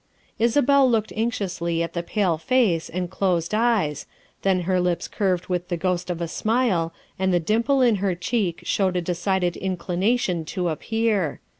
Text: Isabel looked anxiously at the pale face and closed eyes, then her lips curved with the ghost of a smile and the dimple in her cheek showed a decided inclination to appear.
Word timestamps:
Isabel 0.39 0.89
looked 0.89 1.13
anxiously 1.15 1.83
at 1.83 1.93
the 1.93 2.01
pale 2.01 2.39
face 2.39 2.89
and 2.89 3.07
closed 3.07 3.53
eyes, 3.53 4.07
then 4.41 4.61
her 4.61 4.79
lips 4.81 5.07
curved 5.07 5.45
with 5.45 5.67
the 5.67 5.77
ghost 5.77 6.09
of 6.09 6.21
a 6.21 6.27
smile 6.27 6.91
and 7.19 7.31
the 7.31 7.39
dimple 7.39 7.83
in 7.83 7.97
her 7.97 8.15
cheek 8.15 8.61
showed 8.63 8.95
a 8.95 9.01
decided 9.01 9.55
inclination 9.55 10.43
to 10.45 10.69
appear. 10.69 11.39